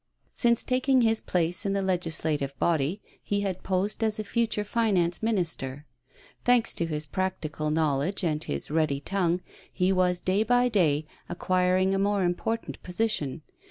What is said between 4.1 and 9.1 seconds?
a future Finance Minister. Thanks to his practical knowledge and his ready